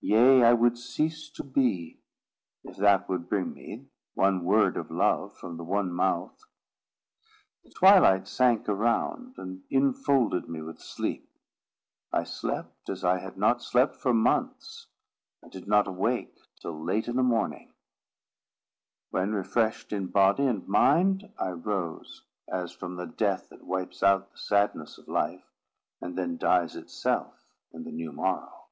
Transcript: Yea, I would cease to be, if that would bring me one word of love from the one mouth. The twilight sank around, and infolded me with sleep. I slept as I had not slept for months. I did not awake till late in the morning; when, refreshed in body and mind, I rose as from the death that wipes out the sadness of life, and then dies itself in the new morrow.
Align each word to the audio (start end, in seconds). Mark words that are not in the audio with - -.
Yea, 0.00 0.42
I 0.42 0.52
would 0.52 0.76
cease 0.76 1.30
to 1.30 1.44
be, 1.44 2.00
if 2.64 2.76
that 2.76 3.08
would 3.08 3.28
bring 3.28 3.54
me 3.54 3.86
one 4.14 4.42
word 4.42 4.76
of 4.76 4.90
love 4.90 5.36
from 5.38 5.56
the 5.58 5.62
one 5.62 5.92
mouth. 5.92 6.42
The 7.62 7.70
twilight 7.70 8.26
sank 8.26 8.68
around, 8.68 9.34
and 9.38 9.62
infolded 9.70 10.48
me 10.48 10.60
with 10.60 10.80
sleep. 10.80 11.30
I 12.12 12.24
slept 12.24 12.88
as 12.90 13.04
I 13.04 13.18
had 13.20 13.36
not 13.36 13.62
slept 13.62 13.94
for 13.94 14.12
months. 14.12 14.88
I 15.44 15.50
did 15.50 15.68
not 15.68 15.86
awake 15.86 16.36
till 16.60 16.82
late 16.82 17.06
in 17.06 17.14
the 17.14 17.22
morning; 17.22 17.72
when, 19.10 19.34
refreshed 19.34 19.92
in 19.92 20.08
body 20.08 20.46
and 20.46 20.66
mind, 20.66 21.32
I 21.38 21.50
rose 21.50 22.24
as 22.48 22.72
from 22.72 22.96
the 22.96 23.06
death 23.06 23.50
that 23.50 23.62
wipes 23.62 24.02
out 24.02 24.32
the 24.32 24.38
sadness 24.38 24.98
of 24.98 25.06
life, 25.06 25.46
and 26.00 26.18
then 26.18 26.38
dies 26.38 26.74
itself 26.74 27.46
in 27.70 27.84
the 27.84 27.92
new 27.92 28.10
morrow. 28.10 28.64